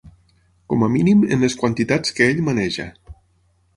Com 0.73 0.85
a 0.87 0.87
mínim 0.93 1.21
en 1.37 1.45
les 1.47 1.57
quantitats 1.65 2.17
que 2.21 2.31
ell 2.31 2.43
maneja. 2.51 2.89